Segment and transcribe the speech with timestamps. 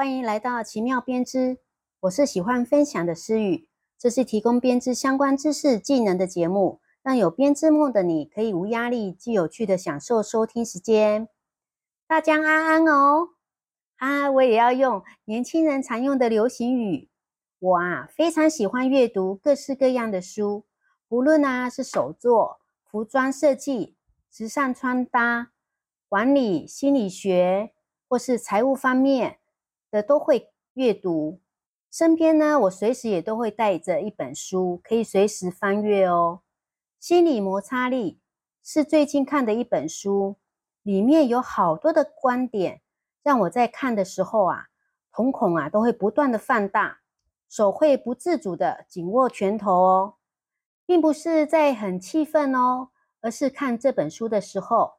[0.00, 1.58] 欢迎来到奇妙编织，
[2.00, 11.28] 我是喜欢分享的诗雨，这是提供编织相关知识技能的节目，让有编织梦的你可以无压力、既有趣的享受收听时间。
[12.06, 13.28] 大家安安哦，
[13.98, 17.10] 啊，我也要用年轻人常用的流行语。
[17.58, 20.64] 我啊，非常喜欢阅读各式各样的书，
[21.08, 22.60] 不论啊是手作、
[22.90, 23.96] 服装设计、
[24.30, 25.52] 时尚穿搭、
[26.08, 27.74] 管理、心理学，
[28.08, 29.39] 或是财务方面。
[29.90, 31.40] 的都会阅读，
[31.90, 36.40] 身边呢，我随时也都会带着一本书，可以随时翻阅哦。
[36.98, 38.20] 心理摩擦力
[38.62, 40.36] 是最近看的一本书，
[40.82, 42.82] 里面有好多的观点，
[43.22, 44.66] 让我在看的时候啊，
[45.10, 47.00] 瞳孔啊都会不断的放大，
[47.48, 50.14] 手会不自主的紧握拳头哦，
[50.86, 54.92] 并不是在很气愤哦，而是看这本书的时候，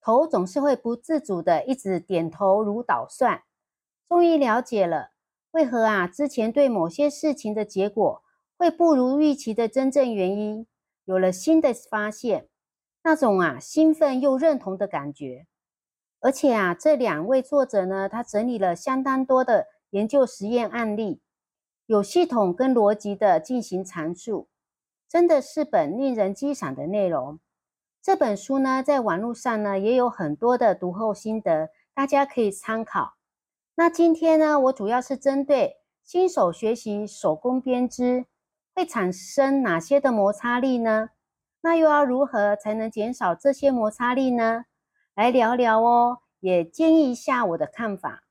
[0.00, 3.42] 头总是会不自主的一直点头如捣蒜。
[4.08, 5.10] 终于了解了
[5.50, 8.22] 为何啊之前对某些事情的结果
[8.56, 10.66] 会不如预期的真正原因，
[11.04, 12.48] 有了新的发现，
[13.04, 15.46] 那种啊兴奋又认同的感觉。
[16.20, 21.20] 而且啊这两位作者呢，他整理了相当多的研究实验案例，
[21.86, 24.48] 有系统跟逻辑的进行阐述，
[25.08, 27.38] 真的是本令人激赏的内容。
[28.02, 33.17] 这本书呢，在网络上呢也有很多的读后心得，大家可以参考。
[33.80, 38.26] 那今天呢，我主要是针对新手学习手工编织
[38.74, 41.10] 会产生哪些的摩擦力呢？
[41.60, 44.64] 那又要如何才能减少这些摩擦力呢？
[45.14, 48.24] 来聊聊哦，也建议一下我的看法。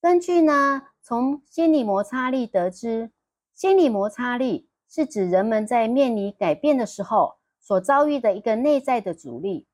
[0.00, 3.10] 根据呢，从心理摩擦力得知，
[3.52, 9.66] 心理摩擦力是指人们在面临改变的时候所遭遇的一个内在的阻力。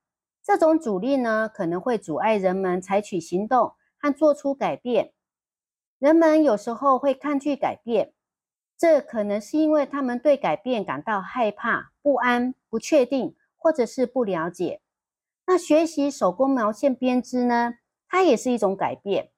[0.42, 3.74] 这种阻力呢，可能会阻碍人们采取行动。
[4.03, 5.12] 和做出改变，
[6.00, 8.13] 人们有时候会抗拒改变，
[8.77, 14.80] 这可能是因为他们对改变感到害怕、不安、不确定，或者是不了解。
[15.46, 17.74] 那学习手工毛线编织呢？
[18.08, 19.30] 它也是一种改变，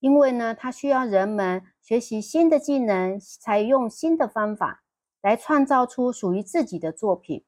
[0.00, 4.82] 因为呢，它需要人们学习新的技能，采用新的方法
[5.20, 7.44] 来创造出属于自己的作品。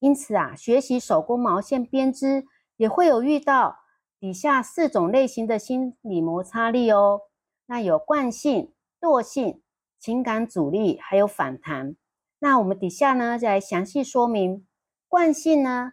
[0.00, 2.44] 因此啊，学习手工毛线编织
[2.76, 3.78] 也会有遇到。
[4.20, 7.20] 底下四种类型的心理摩擦力哦，
[7.66, 9.62] 那有惯性、惰性、
[9.98, 11.94] 情感阻力，还有反弹。
[12.40, 14.66] 那我们底下呢，再详细说明
[15.06, 15.92] 惯性呢。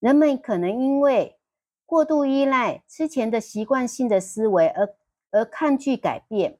[0.00, 1.38] 人们可能因为
[1.86, 4.88] 过度依赖之前的习惯性的思维而
[5.30, 6.58] 而抗拒改变，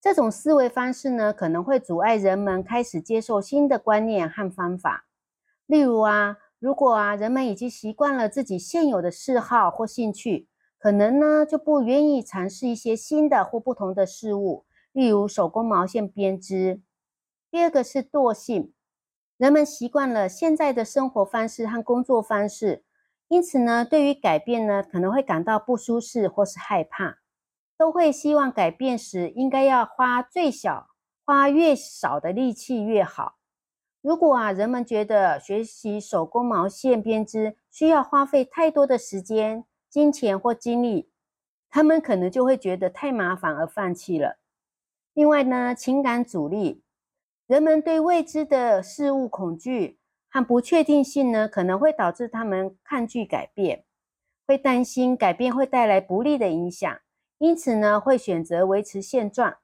[0.00, 5.06] 这种思维方式呢，可能会阻碍人们开始接受新的观念和方法。
[5.66, 6.38] 例如啊。
[6.62, 10.46] 如果啊，人们已经习惯了自己现有的嗜好或兴趣，
[10.78, 16.80] 可能呢就不愿意尝试一些新的或不同的事物，例如手工毛线编织。
[17.50, 18.72] 第二个是惰性，
[19.36, 22.84] 人们习惯了现在的生活方式和工作方式，
[23.26, 27.18] 因此呢，对于改变呢可能会感到不舒适或是害怕，
[27.76, 30.90] 都会希望改变时应该要花最小、
[31.24, 33.38] 花越少的力气越好。
[34.02, 41.08] 如果啊，人们觉得学习手工毛线编织需要花费太多的时间、金钱或精力，
[41.70, 44.38] 他们可能就会觉得太麻烦而放弃了。
[45.14, 46.82] 另外呢，情感阻力，
[47.46, 53.84] 人们对未知的事物恐惧和不确定性呢，可能会导致他们抗拒改变，
[54.48, 56.98] 会担心改变会带来不利的影响，
[57.38, 59.58] 因此呢，会选择维持现状。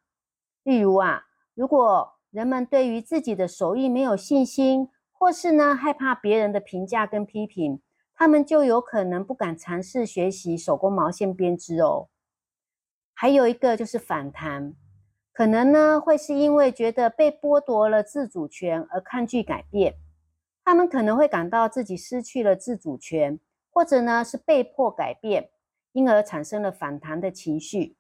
[0.63, 1.25] 例如啊，
[1.55, 7.83] 如果人们对于自己的手艺没有信心，或是呢害怕别人的评价跟批评，
[8.15, 12.11] 他们就有可能不敢尝试学习手工毛线编织哦。
[13.13, 14.73] 还有一个就是反弹，
[15.33, 19.97] 可能呢会是因为觉得被剥夺了自主权而抗拒改变，
[20.65, 25.51] 他们可能会感到自己失去了自主权，或者呢是被迫改变，
[25.91, 27.97] 因而产生了反弹的情绪。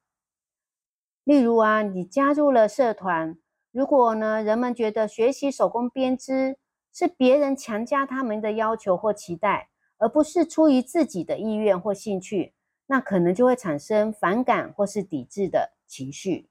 [1.25, 3.37] 例如啊，你加入了社团。
[3.79, 6.59] 如果呢，人们觉得学习手工编织
[6.93, 12.55] 是别人强加他们的要求或期待，而不是出于自己的意愿或兴趣，
[12.89, 16.51] 那可能就会产生反感或是抵制的情绪。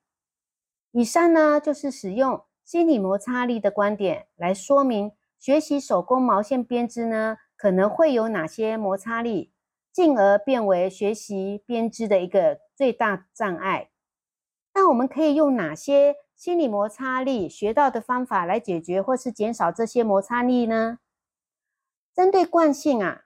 [0.91, 9.51] 以上呢，就是使用心理摩擦力的观点来说明学习手工毛线编织呢，可能会有哪些摩擦力，
[9.91, 13.89] 进而变为学习编织的一个最大障碍。
[14.74, 16.15] 那我们可以用哪些？
[16.38, 21.00] 心理摩擦力学到的方法来解决或是减少这些摩擦力呢？
[22.13, 23.24] 针对惯性啊，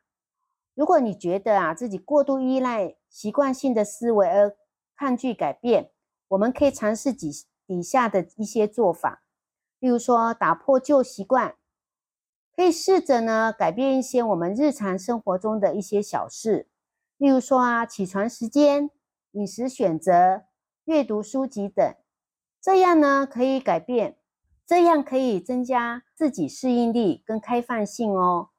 [0.73, 4.55] 如果你觉得啊自己过度依赖习惯性的思维而
[4.95, 5.91] 抗拒改变，
[6.29, 7.29] 我们可以尝试几
[7.67, 9.23] 底下的一些做法，
[9.79, 11.57] 例如说打破旧习惯，
[12.55, 16.69] 可以试着呢改变一些我们日常生活中的一些小事，
[17.17, 18.89] 例如说啊起床时间、
[19.31, 20.43] 饮食选择、
[20.85, 21.93] 阅读书籍等，
[22.61, 24.17] 这样呢可以改变，
[24.67, 28.49] 这样可以增加自己适应力跟开放性哦。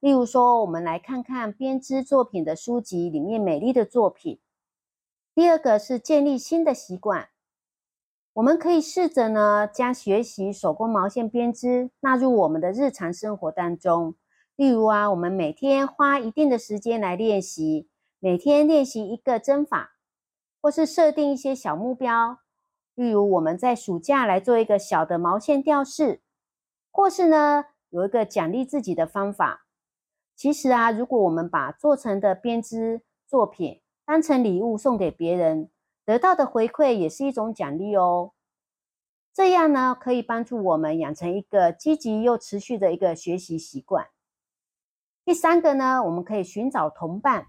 [0.00, 4.40] 例如说，我们来看看编织作品的书籍里面美丽的作品。
[5.34, 7.28] 第二个是建立新的习惯，
[8.32, 14.14] 我们可以试着呢将学习手工毛线编织纳入我们的日常生活当中。
[14.56, 17.88] 例如啊，我们每天花一定的时间来练习，
[18.18, 19.92] 每天练习一个针法，
[20.60, 22.41] 或是设定一些小目标。
[22.94, 26.20] 例如我们在暑假来做一个小的毛线吊饰，
[26.90, 29.66] 或是呢有一个奖励自己的方法。
[30.34, 35.70] 其实啊，如果我们把做成的编织作品，当成礼物送给别人，
[36.04, 38.32] 得到的回馈也是一种奖励哦。
[39.32, 44.08] 这样呢，可以帮助我们养成一个积极又持续的一个学习习惯。
[45.24, 47.46] 第三个呢，我们可以寻找同伴，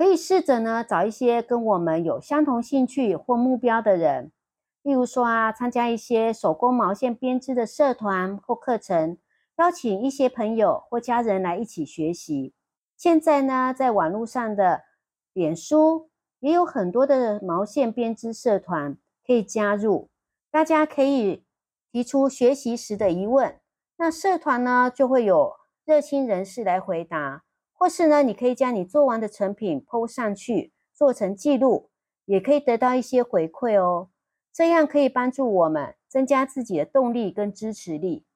[0.00, 4.32] 可以试着呢找一些跟我们有相同兴趣或目标的人，
[4.80, 9.18] 例如说啊，参加一些手工毛线编织的社团或课程，
[9.58, 12.54] 邀请一些朋友或家人来一起学习。
[12.96, 14.84] 现在呢，在网络上的。
[15.32, 16.10] 脸书
[16.40, 20.10] 也有很多的毛线编织社团可以加入，
[20.50, 21.44] 大家可以
[21.92, 23.60] 提出学习时的疑问，
[23.96, 25.52] 那社团呢就会有
[25.84, 27.44] 热心人士来回答，
[27.80, 31.88] 或是呢你可以将你做完的成品 PO 上去，做成记录，
[32.26, 34.10] 也可以得到一些回馈哦，
[34.52, 38.26] 这样可以帮助我们增加自己的动力跟支持力。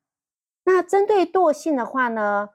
[0.64, 2.52] 那针对惰性的话呢，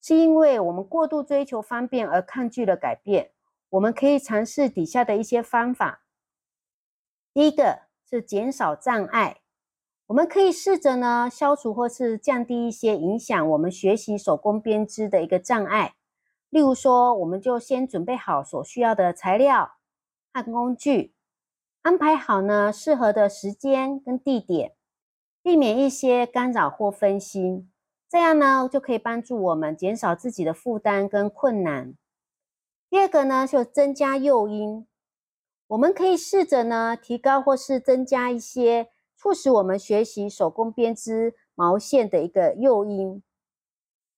[0.00, 3.32] 是因为我们过度追求方便而抗拒了改变。
[3.70, 6.02] 我们可以尝试底下的一些方法。
[7.34, 9.40] 第一个是减少障碍，
[10.06, 15.96] 我们可以试着呢消除或是降低一些影响我们学习手工编织的一个障碍。
[16.50, 19.72] 例如说，我们就先准备好所需要的材料
[20.32, 21.14] 和工具，
[21.82, 24.74] 安排好呢适合的时间跟地点，
[25.42, 27.70] 避免一些干扰或分心。
[28.08, 31.94] 这样呢就可以帮助我们减少自己的负担跟困难。
[32.88, 34.86] 第二个呢，就增加诱因，
[35.66, 43.22] 我们可以试着呢提高或是增加一些促使我们学习手工编织毛线的一个诱因。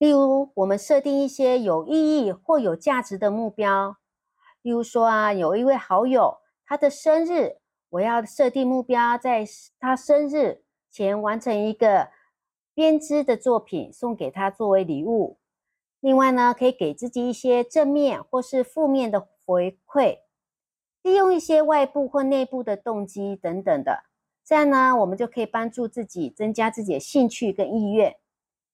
[0.01, 3.99] 例如，我们设定一些有意义或有价值的目标。
[4.63, 7.59] 例如说啊，有一位好友他的生日，
[7.91, 9.45] 我要设定目标，在
[9.79, 12.09] 他生日前完成一个
[12.73, 15.39] 编织的作品，送给他作为礼物。
[16.01, 20.21] 另外呢，可以给自己一些正面或是负面的回馈，
[21.03, 24.05] 利用一些外部或内部的动机等等的，
[24.43, 28.17] 这样呢，我们就可以帮助自己增加自己的兴趣跟意愿。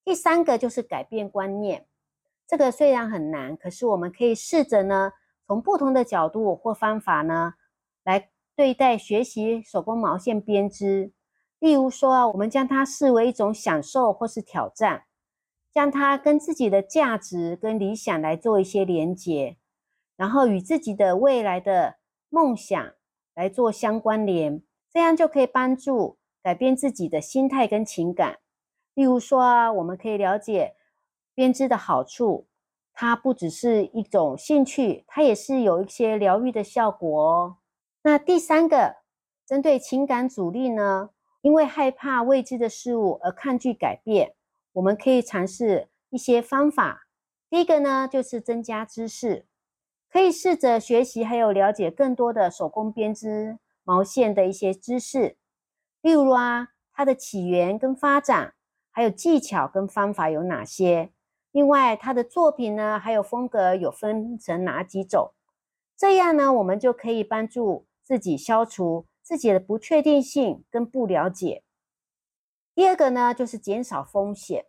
[0.07, 1.85] 第三个就是改变观念，
[2.47, 5.11] 这个虽然很难，可是我们可以试着呢，
[5.45, 7.55] 从不同的角度或方法呢，
[8.05, 11.11] 来对待学习手工毛线编织。
[11.59, 15.03] 例如说啊，我们将它视为一种享受或是挑战。
[15.73, 19.57] 将它跟自己的价值跟理想来做一些连接，
[20.15, 21.97] 然后与自己的未来的
[22.29, 22.93] 梦想
[23.35, 28.39] 来做相关联，这样就可以帮助改变自己的心态跟情感。
[28.97, 30.73] 例如说啊，我们可以了解
[31.35, 32.47] 编织的好处，
[32.93, 37.57] 它不只是一种兴趣，它也是有一些疗愈的效果哦。
[38.01, 38.95] 那第三个，
[39.45, 41.11] 针对情感阻力呢，
[41.41, 44.33] 因为害怕未知的事物而抗拒改变。
[44.73, 47.07] 我们可以尝试一些方法。
[47.51, 49.45] 第一个呢，就是增加知识，
[50.09, 55.37] 可以试着学习还有了解更多的手工编织毛线的一些知识，
[56.01, 58.55] 例如啊，它的起源跟发展，
[58.97, 61.11] 还有技巧跟方法有哪些？
[61.51, 65.35] 另外，他的作品呢，还有风格有分成哪几种？
[65.95, 71.61] 这样呢，我们就可以帮助自己消除自己的不确定性跟不了解。
[72.73, 74.65] 第二个呢，就是减少风险。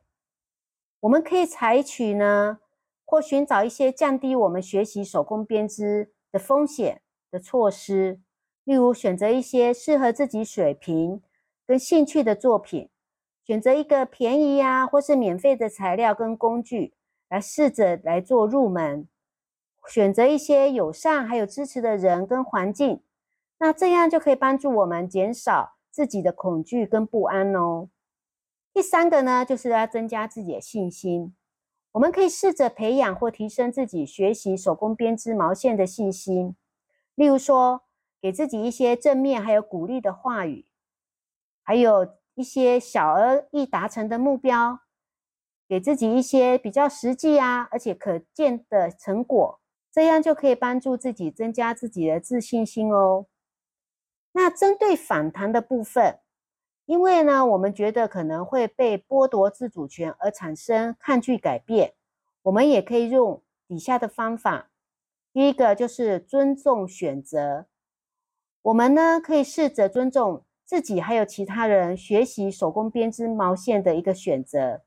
[1.01, 2.59] 我们可以采取呢，
[3.07, 8.21] 或寻找一些降低我们学习手工编织的风险的措施，
[8.65, 11.23] 例如选择一些适合自己水平
[11.67, 12.91] 跟兴趣的作品，
[13.49, 16.93] 选择一个便宜呀或是免费的材料跟工具
[17.31, 19.09] 来试着来做入门，
[19.89, 23.01] 选择一些友善还有支持的人跟环境，
[23.57, 27.89] 那这样就可以帮助我们减少自己的恐惧跟不安哦。
[28.75, 31.35] 第三个呢，就是要增加自己的信心。
[31.93, 36.55] 我们可以试着培养或提升自己学习手工编织毛线的信心。
[37.15, 37.81] 例如说，
[38.21, 40.67] 给自己一些正面还有鼓励的话语，
[41.63, 44.79] 还有一些小而易达成的目标，
[45.69, 53.27] 给自己一些比较实际啊而且可见的成果，这样就可以帮助自己增加自己的自信心哦。
[54.31, 56.21] 那针对反弹的部分，
[56.87, 61.95] 因为呢，我们觉得可能会被剥夺自主权而产生抗拒改变，
[62.43, 64.71] 我们也可以用以下的方法。
[65.33, 67.67] 第一个就是尊重选择。
[68.63, 74.83] 我们呢可以试着尊重自己，还有其他人学习手工编织毛线的一个选择，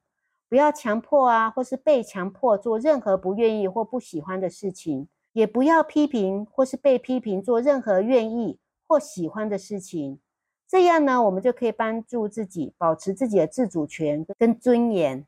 [0.47, 10.19] 不要强迫啊，或是被强迫做任何不愿意或不喜欢的事情，也不要批评或是被批评做任何愿意或喜欢的事情。
[10.67, 15.25] 这样呢，我们就可以帮助自己保持自己的自主权跟尊严。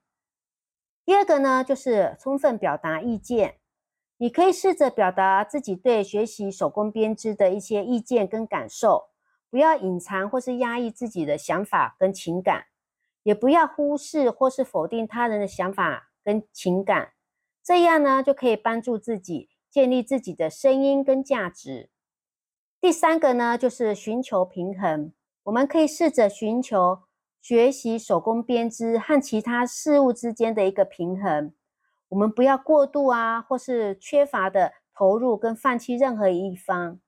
[1.04, 3.56] 第二个呢，就是充分表达意见。
[4.18, 9.10] 你可以试着表达自己对学习手工编织的一些意见跟感受，
[9.54, 12.66] 不要隐藏或是压抑自己的想法跟情感，
[13.22, 17.14] 也不要忽视或是否定他人的想法跟情感。
[17.64, 21.92] 这样呢，就可以帮助自己建立自己的声音跟价值。
[22.82, 25.14] 第三个呢，就是寻求平衡。
[25.44, 27.04] 我们可以试着寻求
[27.40, 31.54] 学习手工编织和其他事物之间的一个平衡。
[32.08, 37.00] 我们不要过度啊，或是缺乏的投入跟放弃任何一方，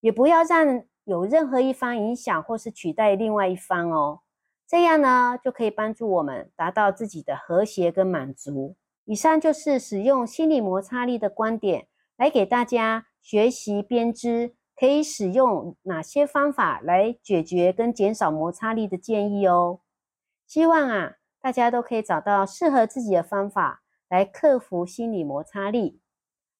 [0.00, 4.20] 也不要让有任何一方影响或是取代另外一方哦。
[4.66, 8.76] 这样呢，就可以帮助我们达到自己的和谐跟满足。
[9.04, 19.80] 以上就是使用心理摩擦力的观点来给大家学习编织，可以使用哪些方法来解决跟减少摩擦力的建议哦。
[20.46, 23.82] 希望啊，大家都可以找到适合自己的方法。
[24.10, 25.98] 来克服心理摩擦力，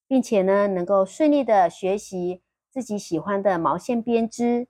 [0.08, 2.42] 并且呢，能够顺利的学习
[2.74, 4.66] 自己喜欢的毛线编织。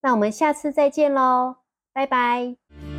[0.00, 1.56] 那我们下次再见喽，
[1.92, 2.89] 拜拜。